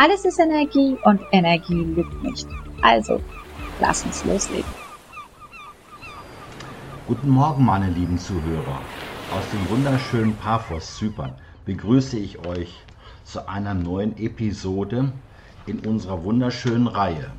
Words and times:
Alles 0.00 0.24
ist 0.24 0.38
Energie 0.38 0.96
und 1.02 1.20
Energie 1.32 1.82
lügt 1.82 2.22
nicht. 2.22 2.46
Also, 2.82 3.20
lass 3.80 4.04
uns 4.04 4.24
loslegen. 4.24 4.72
Guten 7.08 7.28
Morgen, 7.28 7.64
meine 7.64 7.90
lieben 7.90 8.16
Zuhörer. 8.16 8.80
Aus 9.32 9.50
dem 9.50 9.68
wunderschönen 9.68 10.36
Paphos, 10.36 10.98
Zypern, 10.98 11.34
begrüße 11.64 12.16
ich 12.16 12.38
euch 12.46 12.76
zu 13.24 13.48
einer 13.48 13.74
neuen 13.74 14.16
Episode 14.18 15.12
in 15.66 15.80
unserer 15.84 16.22
wunderschönen 16.22 16.86
Reihe. 16.86 17.32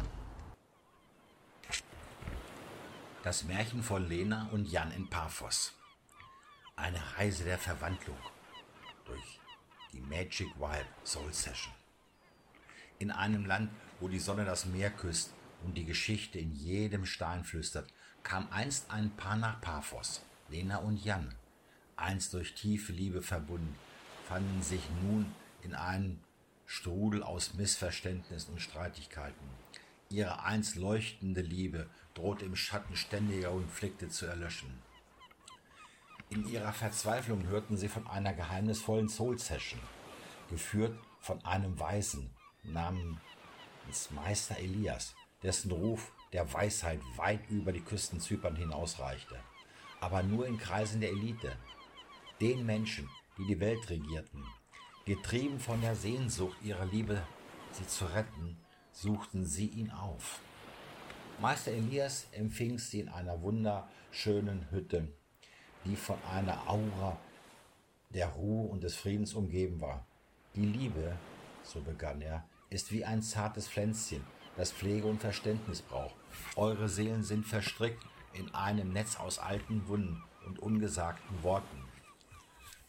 Das 3.23 3.45
Märchen 3.45 3.81
von 3.81 4.05
Lena 4.09 4.50
und 4.52 4.70
Jan 4.70 4.91
in 4.91 5.09
Paphos. 5.09 5.72
Eine 6.76 7.00
Reise 7.17 7.45
der 7.45 7.58
Verwandlung 7.58 8.17
durch 9.05 9.39
die 9.94 10.02
Magic 10.02 10.50
Vibe 10.59 10.89
Soul 11.05 11.31
Session 11.31 11.78
in 12.99 13.12
einem 13.12 13.45
Land, 13.45 13.71
wo 14.00 14.08
die 14.08 14.19
Sonne 14.19 14.45
das 14.45 14.66
Meer 14.66 14.92
küsst 14.92 15.33
und 15.64 15.78
die 15.78 15.86
Geschichte 15.86 16.38
in 16.38 16.53
jedem 16.53 17.05
Stein 17.05 17.44
flüstert, 17.44 17.92
kam 18.23 18.47
einst 18.52 18.92
ein 18.92 19.09
Paar 19.16 19.38
nach 19.38 19.59
Paphos, 19.61 20.22
Lena 20.50 20.78
und 20.78 21.03
Jan. 21.03 21.33
Einst 21.95 22.33
durch 22.33 22.53
tiefe 22.53 22.92
Liebe 22.92 23.22
verbunden, 23.22 23.75
fanden 24.27 24.61
sich 24.61 24.81
nun 25.02 25.25
in 25.64 25.73
einem 25.73 26.20
Strudel 26.66 27.23
aus 27.23 27.55
Missverständnissen 27.55 28.53
und 28.53 28.59
Streitigkeiten. 28.59 29.50
Ihre 30.09 30.44
einst 30.44 30.75
leuchtende 30.75 31.42
Liebe 31.42 31.89
drohte 32.14 32.45
im 32.45 32.55
Schatten 32.55 32.95
ständiger 32.95 33.50
Konflikte 33.50 34.09
zu 34.09 34.25
erlöschen. 34.25 34.70
In 36.30 36.47
ihrer 36.47 36.73
Verzweiflung 36.73 37.47
hörten 37.47 37.75
sie 37.75 37.88
von 37.88 38.08
einer 38.08 38.33
geheimnisvollen 38.33 39.09
Soul 39.09 39.39
Session, 39.39 39.80
geführt 40.50 40.97
von 41.20 41.44
einem 41.44 41.80
Weisen, 41.80 42.30
namens 42.63 44.11
Meister 44.11 44.57
Elias, 44.57 45.15
dessen 45.43 45.71
Ruf 45.71 46.11
der 46.33 46.52
Weisheit 46.53 46.99
weit 47.15 47.49
über 47.49 47.71
die 47.71 47.81
Küsten 47.81 48.19
Zypern 48.19 48.55
hinausreichte, 48.55 49.39
aber 49.99 50.23
nur 50.23 50.45
in 50.47 50.57
Kreisen 50.57 51.02
der 51.02 51.09
Elite, 51.09 51.55
den 52.39 52.65
Menschen, 52.65 53.09
die 53.37 53.45
die 53.45 53.59
Welt 53.59 53.89
regierten. 53.89 54.43
Getrieben 55.05 55.59
von 55.59 55.81
der 55.81 55.95
Sehnsucht 55.95 56.57
ihrer 56.61 56.85
Liebe, 56.85 57.21
sie 57.71 57.87
zu 57.87 58.05
retten, 58.05 58.57
suchten 58.91 59.45
sie 59.45 59.67
ihn 59.67 59.91
auf. 59.91 60.39
Meister 61.39 61.71
Elias 61.71 62.27
empfing 62.31 62.77
sie 62.77 62.99
in 62.99 63.09
einer 63.09 63.41
wunderschönen 63.41 64.69
Hütte, 64.71 65.07
die 65.85 65.95
von 65.95 66.17
einer 66.31 66.69
Aura 66.69 67.17
der 68.09 68.27
Ruhe 68.27 68.67
und 68.67 68.83
des 68.83 68.95
Friedens 68.95 69.33
umgeben 69.33 69.80
war. 69.80 70.05
Die 70.55 70.65
Liebe, 70.65 71.17
so 71.70 71.81
begann 71.81 72.22
er, 72.22 72.44
ist 72.70 72.92
wie 72.92 73.06
ein 73.06 73.22
zartes 73.22 73.67
Pflänzchen, 73.67 74.23
das 74.58 74.72
Pflege 74.72 75.08
und 75.08 75.22
Verständnis 75.22 75.81
braucht. 75.81 76.16
Eure 76.56 76.89
Seelen 76.89 77.23
sind 77.23 77.45
verstrickt 77.45 78.04
in 78.33 78.54
einem 78.54 78.92
Netz 78.93 79.17
aus 79.17 79.39
alten 79.39 79.88
Wunden 79.88 80.23
und 80.45 80.60
ungesagten 80.60 81.43
Worten. 81.43 81.83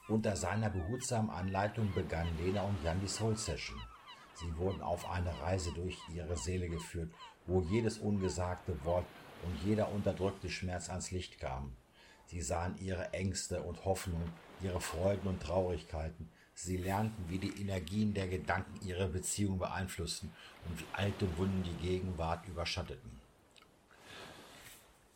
Unter 0.08 0.34
seiner 0.36 0.70
behutsamen 0.70 1.30
Anleitung 1.30 1.92
begannen 1.94 2.36
Lena 2.38 2.62
und 2.62 2.82
Jan 2.82 3.00
die 3.00 3.08
Soul 3.08 3.36
Session. 3.36 3.80
Sie 4.34 4.56
wurden 4.56 4.80
auf 4.82 5.08
eine 5.08 5.38
Reise 5.40 5.72
durch 5.72 5.96
ihre 6.12 6.36
Seele 6.36 6.68
geführt, 6.68 7.12
wo 7.46 7.60
jedes 7.62 7.98
ungesagte 7.98 8.84
Wort 8.84 9.06
und 9.44 9.62
jeder 9.64 9.90
unterdrückte 9.92 10.50
Schmerz 10.50 10.88
ans 10.88 11.10
Licht 11.10 11.38
kam. 11.38 11.76
Sie 12.26 12.40
sahen 12.40 12.76
ihre 12.78 13.12
Ängste 13.12 13.62
und 13.62 13.84
Hoffnungen, 13.84 14.32
ihre 14.62 14.80
Freuden 14.80 15.28
und 15.28 15.42
Traurigkeiten, 15.42 16.30
Sie 16.62 16.76
lernten, 16.76 17.24
wie 17.30 17.38
die 17.38 17.58
Energien 17.58 18.12
der 18.12 18.28
Gedanken 18.28 18.86
ihre 18.86 19.08
Beziehung 19.08 19.58
beeinflussten 19.58 20.30
und 20.68 20.78
wie 20.78 20.84
alte 20.92 21.26
Wunden 21.38 21.62
die 21.62 21.86
Gegenwart 21.86 22.46
überschatteten. 22.46 23.10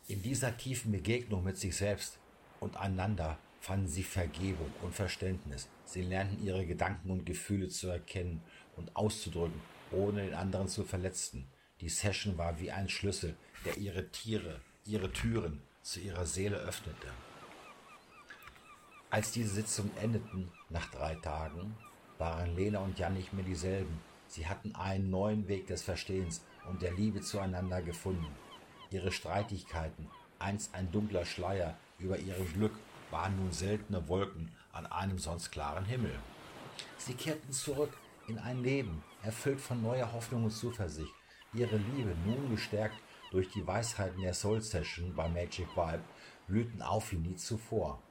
In 0.07 0.23
dieser 0.23 0.57
tiefen 0.57 0.91
Begegnung 0.91 1.43
mit 1.43 1.57
sich 1.57 1.75
selbst 1.75 2.17
und 2.59 2.77
einander 2.77 3.37
fanden 3.59 3.87
sie 3.87 4.01
Vergebung 4.01 4.73
und 4.81 4.95
Verständnis. 4.95 5.69
Sie 5.85 6.01
lernten 6.01 6.43
ihre 6.43 6.65
Gedanken 6.65 7.11
und 7.11 7.27
Gefühle 7.27 7.69
zu 7.69 7.89
erkennen 7.89 8.41
und 8.75 8.95
auszudrücken, 8.95 9.61
ohne 9.91 10.25
den 10.25 10.33
anderen 10.33 10.67
zu 10.67 10.83
verletzen. 10.83 11.47
Die 11.79 11.89
Session 11.89 12.39
war 12.39 12.59
wie 12.59 12.71
ein 12.71 12.89
Schlüssel, 12.89 13.35
der 13.65 13.77
ihre 13.77 14.09
Tiere, 14.09 14.61
ihre 14.83 15.13
Türen 15.13 15.61
zu 15.83 15.99
ihrer 15.99 16.25
Seele 16.25 16.57
öffnete. 16.57 17.07
Als 19.15 19.31
diese 19.31 19.51
Sitzungen 19.51 19.95
endeten, 19.95 20.51
nach 20.69 20.91
drei 20.91 21.15
Tagen, 21.15 21.77
waren 22.17 22.53
Lena 22.53 22.79
und 22.79 22.99
Jan 22.99 23.13
nicht 23.13 23.31
mehr 23.31 23.45
dieselben. 23.45 24.01
Sie 24.27 24.45
hatten 24.45 24.75
einen 24.75 25.09
neuen 25.09 25.47
Weg 25.47 25.67
des 25.67 25.83
Verstehens 25.83 26.43
und 26.67 26.81
der 26.81 26.91
Liebe 26.91 27.21
zueinander 27.21 27.81
gefunden. 27.81 28.27
Ihre 28.91 29.13
Streitigkeiten, 29.13 30.09
einst 30.37 30.75
ein 30.75 30.91
dunkler 30.91 31.23
Schleier 31.23 31.77
über 31.97 32.17
ihrem 32.19 32.51
Glück, 32.51 32.73
waren 33.09 33.37
nun 33.37 33.53
seltene 33.53 34.05
Wolken 34.09 34.51
an 34.73 34.85
einem 34.85 35.17
sonst 35.17 35.49
klaren 35.49 35.85
Himmel. 35.85 36.19
Sie 36.97 37.13
kehrten 37.13 37.53
zurück 37.53 37.93
in 38.27 38.37
ein 38.37 38.63
Leben, 38.63 39.01
erfüllt 39.23 39.61
von 39.61 39.81
neuer 39.81 40.11
Hoffnung 40.11 40.43
und 40.43 40.51
Zuversicht. 40.51 41.13
Ihre 41.53 41.77
Liebe, 41.77 42.13
nun 42.25 42.49
gestärkt 42.49 42.97
durch 43.31 43.49
die 43.49 43.65
Weisheiten 43.65 44.19
der 44.19 44.33
Soul 44.33 44.59
Session 44.59 45.15
bei 45.15 45.29
Magic 45.29 45.69
Vibe, 45.73 46.03
blühten 46.49 46.81
auf 46.81 47.13
wie 47.13 47.17
nie 47.19 47.37
zuvor. 47.37 48.01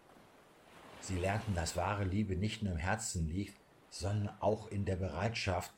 Sie 1.04 1.18
lernten, 1.18 1.54
dass 1.54 1.76
wahre 1.76 2.04
Liebe 2.04 2.34
nicht 2.34 2.62
nur 2.62 2.72
im 2.72 2.78
Herzen 2.78 3.28
liegt, 3.28 3.54
sondern 3.90 4.30
auch 4.40 4.68
in 4.68 4.86
der 4.86 4.96
Bereitschaft, 4.96 5.70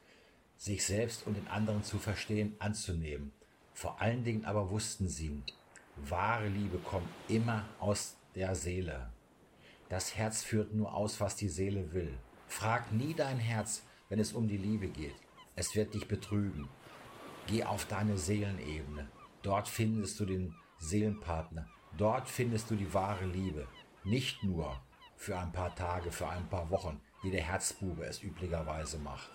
sich 0.56 0.86
selbst 0.86 1.26
und 1.26 1.34
den 1.34 1.48
anderen 1.48 1.82
zu 1.82 1.98
verstehen, 1.98 2.54
anzunehmen. 2.60 3.32
Vor 3.74 4.00
allen 4.00 4.22
Dingen 4.22 4.44
aber 4.44 4.70
wussten 4.70 5.08
sie, 5.08 5.42
wahre 5.96 6.46
Liebe 6.46 6.78
kommt 6.78 7.08
immer 7.26 7.64
aus 7.80 8.16
der 8.36 8.54
Seele. 8.54 9.10
Das 9.88 10.14
Herz 10.14 10.44
führt 10.44 10.72
nur 10.72 10.94
aus, 10.94 11.20
was 11.20 11.34
die 11.34 11.48
Seele 11.48 11.92
will. 11.92 12.16
Frag 12.46 12.92
nie 12.92 13.12
dein 13.12 13.40
Herz, 13.40 13.82
wenn 14.08 14.20
es 14.20 14.32
um 14.32 14.46
die 14.46 14.56
Liebe 14.56 14.86
geht. 14.86 15.16
Es 15.56 15.74
wird 15.74 15.92
dich 15.94 16.06
betrügen. 16.06 16.68
Geh 17.48 17.64
auf 17.64 17.84
deine 17.86 18.16
Seelenebene. 18.16 19.08
Dort 19.42 19.66
findest 19.66 20.20
du 20.20 20.24
den 20.24 20.54
Seelenpartner. 20.78 21.68
Dort 21.96 22.28
findest 22.28 22.70
du 22.70 22.76
die 22.76 22.94
wahre 22.94 23.26
Liebe. 23.26 23.66
Nicht 24.04 24.44
nur 24.44 24.80
für 25.16 25.38
ein 25.38 25.52
paar 25.52 25.74
Tage, 25.74 26.10
für 26.10 26.28
ein 26.28 26.48
paar 26.48 26.70
Wochen, 26.70 27.00
wie 27.22 27.30
der 27.30 27.42
Herzbube 27.42 28.04
es 28.04 28.22
üblicherweise 28.22 28.98
macht. 28.98 29.30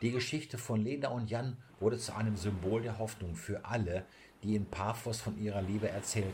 Die 0.00 0.10
Geschichte 0.10 0.58
von 0.58 0.80
Lena 0.80 1.08
und 1.08 1.30
Jan 1.30 1.56
wurde 1.78 1.98
zu 1.98 2.14
einem 2.14 2.36
Symbol 2.36 2.82
der 2.82 2.98
Hoffnung 2.98 3.36
für 3.36 3.64
alle, 3.64 4.04
die 4.42 4.56
in 4.56 4.66
Paphos 4.66 5.20
von 5.20 5.38
ihrer 5.38 5.62
Liebe 5.62 5.88
erzählten. 5.88 6.32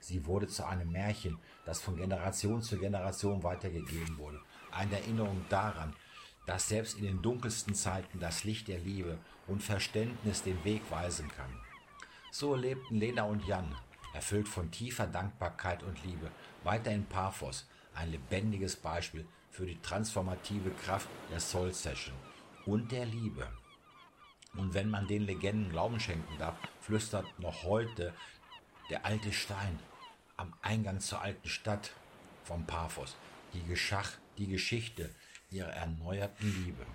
Sie 0.00 0.24
wurde 0.24 0.46
zu 0.46 0.66
einem 0.66 0.90
Märchen, 0.90 1.38
das 1.66 1.80
von 1.80 1.96
Generation 1.96 2.62
zu 2.62 2.78
Generation 2.78 3.42
weitergegeben 3.42 4.16
wurde. 4.16 4.40
Eine 4.70 5.00
Erinnerung 5.00 5.44
daran, 5.48 5.94
dass 6.46 6.68
selbst 6.68 6.96
in 6.96 7.04
den 7.04 7.20
dunkelsten 7.20 7.74
Zeiten 7.74 8.20
das 8.20 8.44
Licht 8.44 8.68
der 8.68 8.78
Liebe 8.78 9.18
und 9.46 9.62
Verständnis 9.62 10.42
den 10.42 10.64
Weg 10.64 10.80
weisen 10.90 11.28
kann. 11.28 11.50
So 12.30 12.54
lebten 12.54 12.96
Lena 12.96 13.24
und 13.24 13.44
Jan, 13.46 13.74
erfüllt 14.12 14.48
von 14.48 14.70
tiefer 14.70 15.06
Dankbarkeit 15.06 15.82
und 15.82 16.02
Liebe, 16.04 16.30
weiter 16.64 16.90
in 16.90 17.06
Paphos, 17.06 17.66
ein 17.94 18.10
lebendiges 18.10 18.76
Beispiel 18.76 19.26
für 19.50 19.66
die 19.66 19.80
transformative 19.80 20.70
Kraft 20.70 21.08
der 21.30 21.40
Soul 21.40 21.72
Session 21.72 22.14
und 22.66 22.92
der 22.92 23.06
Liebe. 23.06 23.48
Und 24.54 24.74
wenn 24.74 24.90
man 24.90 25.06
den 25.06 25.22
Legenden 25.22 25.70
Glauben 25.70 26.00
schenken 26.00 26.38
darf, 26.38 26.56
flüstert 26.80 27.26
noch 27.38 27.64
heute 27.64 28.14
der 28.90 29.04
alte 29.04 29.32
Stein 29.32 29.78
am 30.36 30.52
Eingang 30.62 31.00
zur 31.00 31.20
alten 31.20 31.48
Stadt 31.48 31.92
vom 32.44 32.64
Paphos 32.64 33.16
die, 33.52 33.62
Geschach, 33.64 34.12
die 34.36 34.46
Geschichte 34.46 35.14
ihrer 35.50 35.70
erneuerten 35.70 36.64
Liebe. 36.64 36.86